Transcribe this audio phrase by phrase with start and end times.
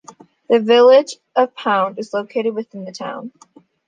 [0.49, 3.31] The Village of Pound is located within the town.